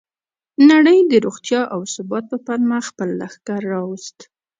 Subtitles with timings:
[0.69, 4.17] نړۍ د روغتیا او ثبات په پلمه خپل لښکر راوست.